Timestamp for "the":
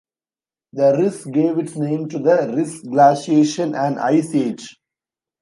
0.73-0.93, 2.17-2.47